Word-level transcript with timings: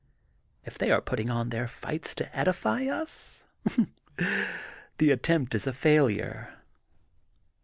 If 0.65 0.79
they 0.79 0.89
are 0.89 0.99
putting 0.99 1.29
on 1.29 1.49
their 1.51 1.67
fights 1.67 2.15
to 2.15 2.35
edify 2.35 2.87
us, 2.87 3.43
the 4.97 5.11
attempt 5.11 5.53
is 5.53 5.67
a 5.67 5.73
failure. 5.73 6.55